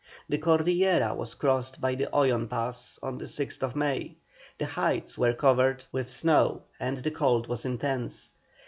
The 0.27 0.39
Cordillera 0.39 1.13
was 1.13 1.35
crossed 1.35 1.79
by 1.79 1.93
the 1.93 2.09
Oyon 2.11 2.47
Pass 2.47 2.97
on 3.03 3.19
the 3.19 3.25
6th 3.25 3.75
May. 3.75 4.15
The 4.57 4.65
heights 4.65 5.15
were 5.15 5.33
covered 5.35 5.85
with 5.91 6.09
snow 6.09 6.63
and 6.79 6.97
the 6.97 7.11
cold 7.11 7.45
was 7.47 7.65
intense. 7.65 8.31